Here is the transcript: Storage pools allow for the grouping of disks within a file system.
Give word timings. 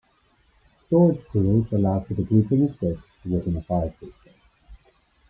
Storage 0.87 1.21
pools 1.25 1.71
allow 1.73 1.99
for 1.99 2.15
the 2.15 2.23
grouping 2.23 2.63
of 2.67 2.79
disks 2.79 3.05
within 3.23 3.57
a 3.57 3.61
file 3.61 3.91
system. 3.99 4.33